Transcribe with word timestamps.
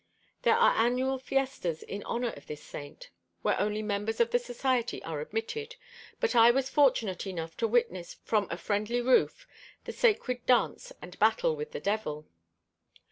There 0.41 0.57
are 0.57 0.83
annual 0.83 1.19
fiestas 1.19 1.83
in 1.83 2.01
honor 2.05 2.31
of 2.31 2.47
this 2.47 2.63
Saint, 2.63 3.11
where 3.43 3.59
only 3.59 3.83
members 3.83 4.19
of 4.19 4.31
the 4.31 4.39
Society 4.39 4.99
are 5.03 5.21
admitted, 5.21 5.75
but 6.19 6.33
I 6.35 6.49
was 6.49 6.71
fortunate 6.71 7.27
enough 7.27 7.55
to 7.57 7.67
witness 7.67 8.15
from 8.23 8.47
a 8.49 8.57
friendly 8.57 8.99
roof 9.01 9.45
the 9.83 9.91
sacred 9.93 10.43
dance 10.47 10.91
and 11.03 11.19
battle 11.19 11.55
with 11.55 11.71
the 11.71 11.79
devil. 11.79 12.25